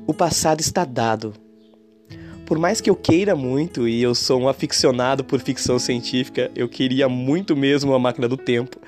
O 0.06 0.14
passado 0.14 0.60
está 0.60 0.84
dado 0.84 1.34
por 2.48 2.58
mais 2.58 2.80
que 2.80 2.88
eu 2.88 2.96
queira 2.96 3.36
muito, 3.36 3.86
e 3.86 4.02
eu 4.02 4.14
sou 4.14 4.40
um 4.40 4.48
aficionado 4.48 5.22
por 5.22 5.38
ficção 5.38 5.78
científica, 5.78 6.50
eu 6.56 6.66
queria 6.66 7.06
muito 7.06 7.54
mesmo 7.54 7.92
a 7.92 7.98
máquina 7.98 8.26
do 8.26 8.38
tempo. 8.38 8.78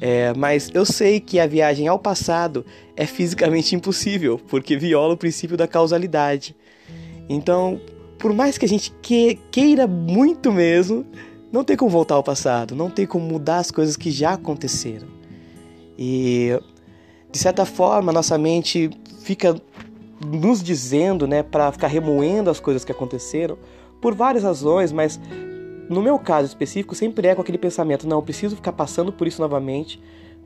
É, 0.00 0.32
mas 0.32 0.70
eu 0.72 0.86
sei 0.86 1.20
que 1.20 1.38
a 1.38 1.46
viagem 1.46 1.86
ao 1.86 1.98
passado 1.98 2.64
é 2.96 3.04
fisicamente 3.04 3.76
impossível, 3.76 4.40
porque 4.48 4.78
viola 4.78 5.12
o 5.12 5.16
princípio 5.18 5.54
da 5.54 5.68
causalidade. 5.68 6.56
Então, 7.28 7.78
por 8.18 8.32
mais 8.32 8.56
que 8.56 8.64
a 8.64 8.68
gente 8.68 8.90
que, 9.02 9.38
queira 9.50 9.86
muito 9.86 10.50
mesmo, 10.50 11.04
não 11.52 11.62
tem 11.62 11.76
como 11.76 11.90
voltar 11.90 12.14
ao 12.14 12.22
passado, 12.22 12.74
não 12.74 12.88
tem 12.88 13.04
como 13.04 13.26
mudar 13.26 13.58
as 13.58 13.70
coisas 13.70 13.98
que 13.98 14.10
já 14.10 14.32
aconteceram. 14.32 15.08
E, 15.98 16.58
de 17.30 17.38
certa 17.38 17.66
forma, 17.66 18.10
nossa 18.14 18.38
mente 18.38 18.88
fica 19.22 19.60
nos 20.24 20.62
dizendo, 20.62 21.26
né, 21.26 21.42
para 21.42 21.70
ficar 21.72 21.88
remoendo 21.88 22.50
as 22.50 22.60
coisas 22.60 22.84
que 22.84 22.92
aconteceram, 22.92 23.58
por 24.00 24.14
várias 24.14 24.44
razões, 24.44 24.92
mas 24.92 25.18
no 25.88 26.02
meu 26.02 26.18
caso 26.18 26.46
específico 26.46 26.94
sempre 26.94 27.28
é 27.28 27.34
com 27.34 27.42
aquele 27.42 27.58
pensamento, 27.58 28.06
não, 28.06 28.22
preciso 28.22 28.56
ficar 28.56 28.72
passando 28.72 29.12
por 29.12 29.26
isso 29.26 29.40
novamente 29.40 30.00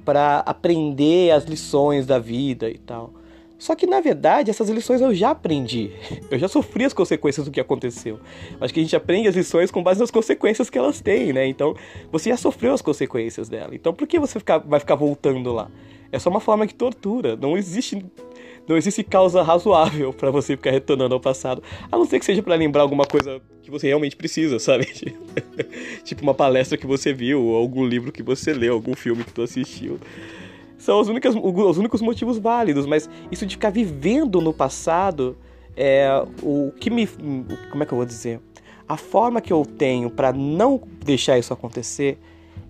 para 0.04 0.38
aprender 0.40 1.30
as 1.32 1.44
lições 1.44 2.06
da 2.06 2.18
vida 2.18 2.70
e 2.70 2.78
tal. 2.78 3.12
Só 3.58 3.74
que 3.74 3.86
na 3.86 4.00
verdade 4.00 4.50
essas 4.50 4.68
lições 4.70 5.00
eu 5.00 5.12
já 5.12 5.30
aprendi. 5.30 5.90
Eu 6.30 6.38
já 6.38 6.46
sofri 6.46 6.84
as 6.84 6.92
consequências 6.92 7.44
do 7.44 7.50
que 7.50 7.60
aconteceu. 7.60 8.20
Acho 8.60 8.72
que 8.72 8.78
a 8.78 8.82
gente 8.82 8.94
aprende 8.94 9.26
as 9.26 9.34
lições 9.34 9.70
com 9.70 9.82
base 9.82 9.98
nas 9.98 10.12
consequências 10.12 10.70
que 10.70 10.78
elas 10.78 11.00
têm, 11.00 11.32
né? 11.32 11.46
Então 11.46 11.74
você 12.12 12.30
já 12.30 12.36
sofreu 12.36 12.72
as 12.72 12.80
consequências 12.80 13.48
dela. 13.48 13.74
Então 13.74 13.92
por 13.92 14.06
que 14.06 14.18
você 14.18 14.38
vai 14.64 14.78
ficar 14.78 14.94
voltando 14.94 15.52
lá? 15.52 15.68
É 16.10 16.18
só 16.18 16.30
uma 16.30 16.40
forma 16.40 16.66
de 16.66 16.74
tortura. 16.74 17.36
Não 17.36 17.56
existe 17.56 18.04
não 18.68 18.76
existe 18.76 19.02
causa 19.02 19.42
razoável 19.42 20.12
para 20.12 20.30
você 20.30 20.56
ficar 20.56 20.70
retornando 20.70 21.14
ao 21.14 21.20
passado, 21.20 21.62
a 21.90 21.96
não 21.96 22.04
ser 22.04 22.18
que 22.18 22.24
seja 22.24 22.42
para 22.42 22.54
lembrar 22.54 22.82
alguma 22.82 23.06
coisa 23.06 23.40
que 23.62 23.70
você 23.70 23.86
realmente 23.86 24.14
precisa, 24.14 24.58
sabe? 24.60 24.86
tipo 26.04 26.22
uma 26.22 26.34
palestra 26.34 26.76
que 26.76 26.86
você 26.86 27.12
viu, 27.12 27.42
ou 27.42 27.56
algum 27.56 27.84
livro 27.84 28.12
que 28.12 28.22
você 28.22 28.52
leu, 28.52 28.74
algum 28.74 28.94
filme 28.94 29.24
que 29.24 29.32
tu 29.32 29.42
assistiu. 29.42 29.98
São 30.76 31.00
os, 31.00 31.08
únicos, 31.08 31.34
os 31.34 31.78
únicos 31.78 32.00
motivos 32.02 32.38
válidos, 32.38 32.86
mas 32.86 33.08
isso 33.32 33.46
de 33.46 33.56
ficar 33.56 33.70
vivendo 33.70 34.40
no 34.40 34.52
passado 34.52 35.36
é 35.76 36.24
o 36.42 36.70
que 36.78 36.90
me. 36.90 37.06
Como 37.70 37.82
é 37.82 37.86
que 37.86 37.92
eu 37.92 37.96
vou 37.96 38.06
dizer? 38.06 38.40
A 38.88 38.96
forma 38.96 39.40
que 39.40 39.52
eu 39.52 39.66
tenho 39.66 40.08
para 40.08 40.32
não 40.32 40.80
deixar 41.04 41.38
isso 41.38 41.52
acontecer 41.52 42.18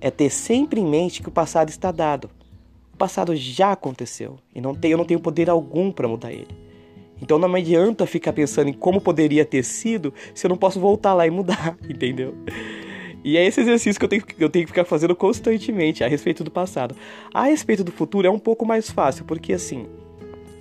é 0.01 0.11
ter 0.11 0.31
sempre 0.31 0.81
em 0.81 0.87
mente 0.87 1.23
que 1.23 1.29
o 1.29 1.33
passado 1.33 1.69
está 1.69 1.93
dado 1.93 2.31
passado 2.99 3.35
já 3.35 3.73
aconteceu 3.73 4.39
e 4.55 4.61
não 4.61 4.75
tem, 4.75 4.91
eu 4.91 4.99
não 4.99 5.05
tenho 5.05 5.21
poder 5.21 5.49
algum 5.49 5.91
para 5.91 6.07
mudar 6.07 6.33
ele. 6.33 6.49
Então 7.21 7.39
não 7.39 7.53
adianta 7.55 8.07
ficar 8.07 8.33
pensando 8.33 8.69
em 8.69 8.73
como 8.73 9.01
poderia 9.01 9.45
ter 9.45 9.65
sido 9.65 10.13
se 10.35 10.47
eu 10.47 10.49
não 10.49 10.57
posso 10.57 10.79
voltar 10.79 11.15
lá 11.15 11.27
e 11.27 11.31
mudar, 11.31 11.77
entendeu? 11.89 12.35
E 13.25 13.37
é 13.37 13.45
esse 13.45 13.61
exercício 13.61 13.99
que 13.99 14.05
eu 14.05 14.09
tenho, 14.09 14.23
eu 14.39 14.49
tenho 14.49 14.65
que 14.65 14.71
ficar 14.71 14.85
fazendo 14.85 15.15
constantemente 15.15 16.05
a 16.05 16.09
respeito 16.09 16.45
do 16.45 16.51
passado. 16.51 16.95
A 17.35 17.45
respeito 17.45 17.83
do 17.83 17.91
futuro 17.91 18.27
é 18.27 18.31
um 18.31 18.39
pouco 18.39 18.65
mais 18.65 18.91
fácil, 18.91 19.25
porque 19.25 19.53
assim, 19.53 19.87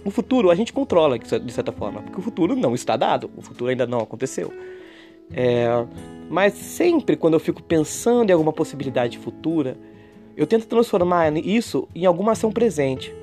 o 0.03 0.09
futuro 0.09 0.49
a 0.49 0.55
gente 0.55 0.73
controla 0.73 1.19
de 1.19 1.51
certa 1.51 1.71
forma, 1.71 2.01
porque 2.01 2.19
o 2.19 2.23
futuro 2.23 2.55
não 2.55 2.73
está 2.73 2.97
dado, 2.97 3.29
o 3.35 3.41
futuro 3.41 3.69
ainda 3.69 3.85
não 3.85 3.99
aconteceu. 3.99 4.51
É, 5.31 5.67
mas 6.29 6.53
sempre 6.53 7.15
quando 7.15 7.33
eu 7.35 7.39
fico 7.39 7.61
pensando 7.61 8.29
em 8.29 8.33
alguma 8.33 8.53
possibilidade 8.53 9.17
futura, 9.17 9.77
eu 10.37 10.45
tento 10.45 10.67
transformar 10.67 11.35
isso 11.37 11.87
em 11.95 12.05
alguma 12.05 12.33
ação 12.33 12.51
presente. 12.51 13.13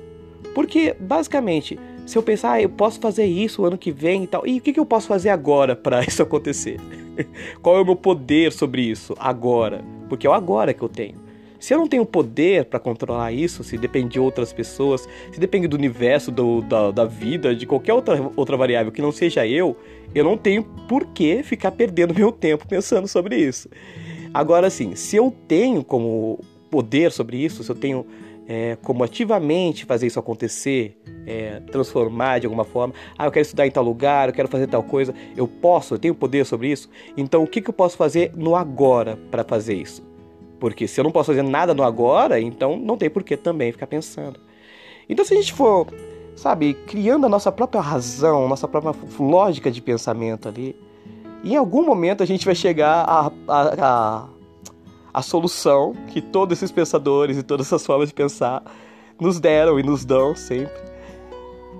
Porque, 0.53 0.95
basicamente, 0.99 1.79
se 2.05 2.17
eu 2.17 2.21
pensar, 2.21 2.53
ah, 2.53 2.61
eu 2.61 2.69
posso 2.69 2.99
fazer 2.99 3.25
isso 3.25 3.65
ano 3.65 3.77
que 3.77 3.91
vem 3.91 4.25
e 4.25 4.27
tal, 4.27 4.45
e 4.45 4.57
o 4.57 4.61
que, 4.61 4.73
que 4.73 4.79
eu 4.79 4.85
posso 4.85 5.07
fazer 5.07 5.29
agora 5.29 5.73
para 5.75 6.03
isso 6.03 6.21
acontecer? 6.21 6.79
Qual 7.61 7.77
é 7.77 7.81
o 7.81 7.85
meu 7.85 7.95
poder 7.95 8.51
sobre 8.51 8.81
isso 8.81 9.15
agora? 9.17 9.83
Porque 10.09 10.27
é 10.27 10.29
o 10.29 10.33
agora 10.33 10.73
que 10.73 10.81
eu 10.81 10.89
tenho. 10.89 11.23
Se 11.57 11.73
eu 11.73 11.79
não 11.79 11.87
tenho 11.87 12.05
poder 12.05 12.65
para 12.65 12.79
controlar 12.79 13.31
isso, 13.31 13.63
se 13.63 13.77
depende 13.77 14.09
de 14.09 14.19
outras 14.19 14.53
pessoas, 14.53 15.07
se 15.31 15.39
depende 15.39 15.67
do 15.67 15.75
universo, 15.75 16.29
do, 16.29 16.61
da, 16.61 16.91
da 16.91 17.05
vida, 17.05 17.55
de 17.55 17.65
qualquer 17.65 17.93
outra, 17.93 18.29
outra 18.35 18.55
variável 18.55 18.91
que 18.91 19.01
não 19.01 19.11
seja 19.11 19.47
eu, 19.47 19.75
eu 20.13 20.23
não 20.23 20.37
tenho 20.37 20.63
por 20.87 21.07
que 21.07 21.41
ficar 21.41 21.71
perdendo 21.71 22.13
meu 22.13 22.31
tempo 22.31 22.67
pensando 22.67 23.07
sobre 23.07 23.37
isso. 23.37 23.67
Agora, 24.31 24.69
sim, 24.69 24.95
se 24.95 25.15
eu 25.15 25.33
tenho 25.47 25.83
como 25.83 26.39
poder 26.69 27.11
sobre 27.11 27.37
isso, 27.37 27.63
se 27.63 27.69
eu 27.69 27.75
tenho 27.75 28.05
é, 28.47 28.77
como 28.83 29.03
ativamente 29.03 29.85
fazer 29.85 30.07
isso 30.07 30.19
acontecer, 30.19 30.97
é, 31.25 31.59
transformar 31.71 32.39
de 32.39 32.45
alguma 32.45 32.63
forma. 32.63 32.93
Ah, 33.17 33.25
eu 33.25 33.31
quero 33.31 33.41
estudar 33.41 33.65
em 33.65 33.71
tal 33.71 33.83
lugar, 33.83 34.29
eu 34.29 34.33
quero 34.33 34.47
fazer 34.47 34.67
tal 34.67 34.83
coisa. 34.83 35.13
Eu 35.35 35.47
posso, 35.47 35.95
eu 35.95 35.99
tenho 35.99 36.13
poder 36.13 36.45
sobre 36.45 36.71
isso. 36.71 36.89
Então, 37.17 37.43
o 37.43 37.47
que, 37.47 37.61
que 37.61 37.69
eu 37.69 37.73
posso 37.73 37.97
fazer 37.97 38.31
no 38.35 38.55
agora 38.55 39.17
para 39.31 39.43
fazer 39.43 39.73
isso? 39.73 40.03
Porque 40.59 40.87
se 40.87 40.99
eu 40.99 41.03
não 41.03 41.11
posso 41.11 41.27
fazer 41.27 41.43
nada 41.43 41.73
no 41.73 41.83
agora, 41.83 42.39
então 42.39 42.77
não 42.77 42.97
tem 42.97 43.09
por 43.09 43.23
que 43.23 43.35
também 43.35 43.71
ficar 43.71 43.87
pensando. 43.87 44.39
Então, 45.09 45.25
se 45.25 45.33
a 45.33 45.37
gente 45.37 45.53
for, 45.53 45.87
sabe, 46.35 46.73
criando 46.87 47.25
a 47.25 47.29
nossa 47.29 47.51
própria 47.51 47.81
razão, 47.81 48.47
nossa 48.47 48.67
própria 48.67 48.93
lógica 49.19 49.69
de 49.69 49.81
pensamento 49.81 50.47
ali, 50.47 50.75
em 51.43 51.55
algum 51.55 51.85
momento 51.85 52.23
a 52.23 52.25
gente 52.25 52.45
vai 52.45 52.55
chegar 52.55 53.03
a, 53.07 53.31
a, 53.47 53.75
a 53.79 54.27
a 55.15 55.21
solução 55.21 55.93
que 56.09 56.21
todos 56.21 56.57
esses 56.57 56.73
pensadores 56.73 57.37
e 57.37 57.43
todas 57.43 57.67
essas 57.67 57.85
formas 57.85 58.09
de 58.09 58.13
pensar 58.13 58.61
nos 59.17 59.39
deram 59.39 59.79
e 59.79 59.83
nos 59.83 60.03
dão 60.03 60.35
sempre, 60.35 60.75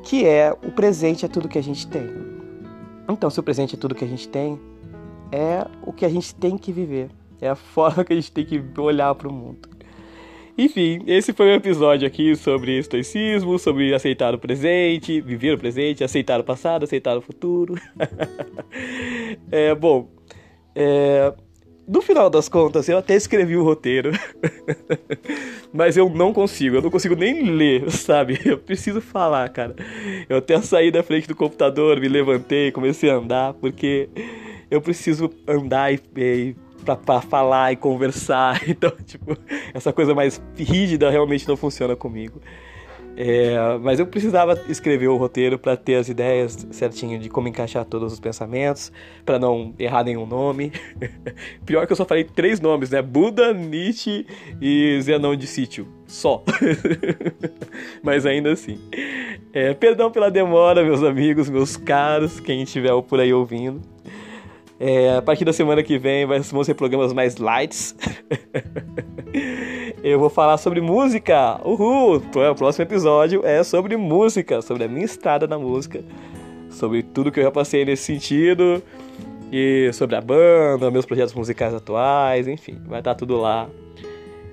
que 0.03 0.25
é 0.25 0.53
o 0.53 0.71
presente 0.71 1.25
é 1.25 1.27
tudo 1.27 1.49
que 1.49 1.57
a 1.57 1.61
gente 1.61 1.85
tem. 1.85 2.09
Então, 3.09 3.29
se 3.29 3.37
o 3.37 3.43
presente 3.43 3.75
é 3.75 3.77
tudo 3.77 3.93
que 3.93 4.05
a 4.05 4.07
gente 4.07 4.29
tem, 4.29 4.57
é 5.33 5.67
o 5.85 5.91
que 5.91 6.05
a 6.05 6.09
gente 6.09 6.33
tem 6.33 6.57
que 6.57 6.71
viver, 6.71 7.09
é 7.41 7.49
a 7.49 7.55
forma 7.75 8.05
que 8.05 8.13
a 8.13 8.15
gente 8.15 8.31
tem 8.31 8.45
que 8.45 8.63
olhar 8.79 9.13
para 9.15 9.27
o 9.27 9.33
mundo. 9.33 9.67
Enfim, 10.57 11.03
esse 11.05 11.33
foi 11.33 11.47
um 11.47 11.55
episódio 11.55 12.07
aqui 12.07 12.37
sobre 12.37 12.79
estoicismo, 12.79 13.59
sobre 13.59 13.93
aceitar 13.93 14.33
o 14.33 14.39
presente, 14.39 15.19
viver 15.19 15.55
o 15.55 15.57
presente, 15.57 16.05
aceitar 16.05 16.39
o 16.39 16.43
passado, 16.45 16.83
aceitar 16.83 17.17
o 17.17 17.21
futuro. 17.21 17.75
é, 19.51 19.75
bom, 19.75 20.07
é, 20.73 21.33
no 21.87 22.01
final 22.01 22.29
das 22.29 22.49
contas, 22.49 22.89
eu 22.89 22.97
até 22.97 23.15
escrevi 23.15 23.55
o 23.55 23.63
roteiro, 23.63 24.11
mas 25.73 25.95
eu 25.97 26.09
não 26.09 26.33
consigo, 26.33 26.77
eu 26.77 26.81
não 26.81 26.89
consigo 26.89 27.15
nem 27.15 27.43
ler, 27.51 27.91
sabe? 27.91 28.39
Eu 28.43 28.57
preciso 28.57 29.01
falar, 29.01 29.47
cara. 29.49 29.75
Eu 30.27 30.37
até 30.37 30.59
saí 30.61 30.91
da 30.91 31.03
frente 31.03 31.27
do 31.27 31.35
computador, 31.35 31.99
me 31.99 32.07
levantei, 32.07 32.71
comecei 32.71 33.09
a 33.09 33.15
andar, 33.15 33.53
porque 33.53 34.09
eu 34.69 34.81
preciso 34.81 35.29
andar 35.47 35.93
e, 35.93 35.99
e 36.17 36.55
pra, 36.83 36.95
pra 36.95 37.21
falar 37.21 37.71
e 37.71 37.75
conversar. 37.75 38.61
Então, 38.67 38.91
tipo, 39.05 39.37
essa 39.73 39.93
coisa 39.93 40.13
mais 40.13 40.41
rígida 40.57 41.09
realmente 41.09 41.47
não 41.47 41.55
funciona 41.55 41.95
comigo. 41.95 42.41
É, 43.17 43.77
mas 43.81 43.99
eu 43.99 44.05
precisava 44.05 44.61
escrever 44.67 45.07
o 45.07 45.15
roteiro 45.15 45.57
para 45.57 45.77
ter 45.77 45.95
as 45.95 46.09
ideias 46.09 46.67
certinho 46.71 47.17
de 47.17 47.29
como 47.29 47.47
encaixar 47.47 47.85
todos 47.85 48.11
os 48.11 48.19
pensamentos, 48.19 48.91
para 49.25 49.39
não 49.39 49.73
errar 49.79 50.03
nenhum 50.03 50.25
nome. 50.25 50.71
Pior 51.65 51.85
que 51.87 51.93
eu 51.93 51.95
só 51.95 52.05
falei 52.05 52.25
três 52.25 52.59
nomes, 52.59 52.89
né? 52.89 53.01
Buda, 53.01 53.53
Nietzsche 53.53 54.27
e 54.61 54.99
Zenão 55.01 55.35
de 55.35 55.47
Sítio. 55.47 55.87
Só. 56.05 56.43
mas 58.03 58.25
ainda 58.25 58.51
assim. 58.51 58.79
É, 59.53 59.73
perdão 59.73 60.11
pela 60.11 60.29
demora, 60.29 60.83
meus 60.83 61.01
amigos, 61.01 61.49
meus 61.49 61.77
caros, 61.77 62.39
quem 62.39 62.63
estiver 62.63 62.91
por 63.03 63.19
aí 63.19 63.33
ouvindo. 63.33 63.81
É, 64.77 65.15
a 65.15 65.21
partir 65.21 65.45
da 65.45 65.53
semana 65.53 65.81
que 65.81 65.97
vem 65.97 66.25
vão 66.25 66.63
ser 66.63 66.73
programas 66.73 67.13
mais 67.13 67.37
lights. 67.37 67.95
eu 70.11 70.19
vou 70.19 70.29
falar 70.29 70.57
sobre 70.57 70.79
música. 70.81 71.59
Uhul! 71.65 72.17
O 72.17 72.55
próximo 72.55 72.83
episódio 72.83 73.43
é 73.43 73.63
sobre 73.63 73.97
música, 73.97 74.61
sobre 74.61 74.83
a 74.83 74.87
minha 74.87 75.03
estrada 75.03 75.47
na 75.47 75.57
música, 75.57 76.03
sobre 76.69 77.01
tudo 77.01 77.31
que 77.31 77.39
eu 77.39 77.43
já 77.43 77.51
passei 77.51 77.83
nesse 77.83 78.03
sentido, 78.03 78.83
e 79.51 79.89
sobre 79.93 80.15
a 80.15 80.21
banda, 80.21 80.91
meus 80.91 81.07
projetos 81.07 81.33
musicais 81.33 81.73
atuais, 81.73 82.47
enfim, 82.47 82.79
vai 82.85 82.99
estar 82.99 83.15
tudo 83.15 83.35
lá. 83.35 83.67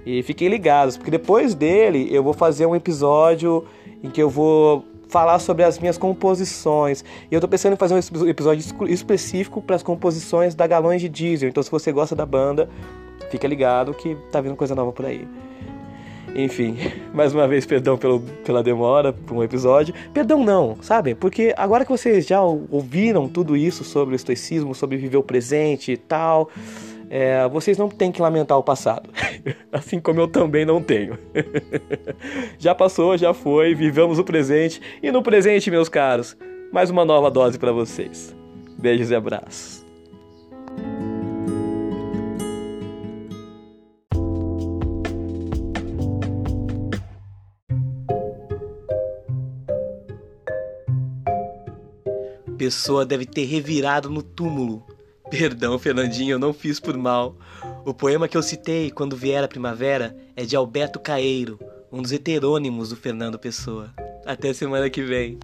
E 0.07 0.23
fiquem 0.23 0.49
ligados, 0.49 0.97
porque 0.97 1.11
depois 1.11 1.55
dele 1.55 2.09
eu 2.11 2.23
vou 2.23 2.33
fazer 2.33 2.65
um 2.65 2.75
episódio 2.75 3.67
em 4.03 4.09
que 4.09 4.23
eu 4.23 4.31
vou 4.31 4.87
falar 5.07 5.39
sobre 5.39 5.65
as 5.65 5.79
minhas 5.79 5.99
composições. 5.99 7.05
E 7.31 7.35
eu 7.35 7.43
tô 7.43 7.47
pensando 7.47 7.75
em 7.75 7.77
fazer 7.77 7.95
um 7.95 8.27
episódio 8.27 8.65
específico 8.89 9.61
para 9.61 9.77
as 9.77 9.83
composições 9.83 10.55
da 10.55 10.67
Galões 10.67 11.03
de 11.03 11.11
Diesel. 11.11 11.51
Então, 11.51 11.63
se 11.63 11.71
você 11.71 11.93
gosta 11.93 12.17
da 12.17 12.25
banda, 12.25 12.71
fica 13.31 13.47
ligado 13.47 13.95
que 13.95 14.17
tá 14.31 14.41
vindo 14.41 14.57
coisa 14.57 14.75
nova 14.75 14.93
por 14.93 15.05
aí. 15.07 15.29
Enfim, 16.35 16.77
mais 17.13 17.35
uma 17.35 17.47
vez, 17.47 17.67
perdão 17.67 17.97
pelo, 17.97 18.21
pela 18.45 18.63
demora 18.63 19.13
por 19.13 19.37
um 19.37 19.43
episódio. 19.43 19.95
Perdão 20.13 20.43
não, 20.43 20.77
sabe? 20.81 21.15
Porque 21.15 21.55
agora 21.57 21.85
que 21.85 21.91
vocês 21.91 22.27
já 22.27 22.41
ouviram 22.41 23.29
tudo 23.29 23.57
isso 23.57 23.85
sobre 23.85 24.15
o 24.15 24.17
estoicismo, 24.17 24.75
sobre 24.75 24.97
viver 24.97 25.17
o 25.17 25.23
presente 25.23 25.93
e 25.93 25.97
tal, 25.97 26.51
é, 27.11 27.47
vocês 27.49 27.77
não 27.77 27.89
têm 27.89 28.11
que 28.11 28.23
lamentar 28.23 28.59
o 28.59 28.63
passado. 28.63 29.11
assim 29.71 30.01
como 30.01 30.21
eu 30.21 30.29
também 30.29 30.65
não 30.65 30.83
tenho. 30.83 31.19
já 32.59 32.75
passou, 32.75 33.17
já 33.19 33.35
foi, 33.35 33.75
vivamos 33.75 34.19
o 34.19 34.25
presente. 34.25 34.81
E 35.03 35.11
no 35.11 35.23
presente, 35.23 35.71
meus 35.71 35.89
caros, 35.89 36.37
mais 36.73 36.89
uma 36.89 37.05
nova 37.05 37.31
dose 37.31 37.59
para 37.59 37.73
vocês. 37.73 38.35
Beijos 38.79 39.11
e 39.11 39.15
abraços. 39.15 39.92
Pessoa 52.73 53.05
deve 53.05 53.27
ter 53.27 53.45
revirado 53.45 54.09
no 54.09 54.23
túmulo 54.23 54.83
Perdão, 55.31 55.79
Fernandinho, 55.79 56.33
eu 56.33 56.39
não 56.39 56.53
fiz 56.53 56.81
por 56.81 56.97
mal. 56.97 57.37
O 57.85 57.93
poema 57.93 58.27
que 58.27 58.37
eu 58.37 58.43
citei 58.43 58.91
quando 58.91 59.15
vier 59.15 59.45
a 59.45 59.49
primavera 59.49 60.17
é 60.35 60.45
de 60.45 60.57
Alberto 60.57 60.99
Caeiro, 60.99 61.59
um 61.91 62.01
dos 62.03 62.13
heterônimos 62.13 62.89
do 62.89 62.97
Fernando 62.97 63.39
Pessoa. 63.39 63.93
Até 64.27 64.53
semana 64.53 64.91
que 64.91 65.03
vem. 65.03 65.39